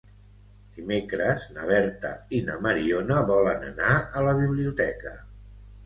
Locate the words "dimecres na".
0.77-1.67